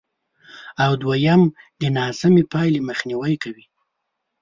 او 0.83 0.91
دوېم 1.01 1.41
د 1.81 1.81
ناسمې 1.97 2.43
پایلې 2.51 2.81
مخنیوی 2.89 3.35
کوي، 3.43 3.65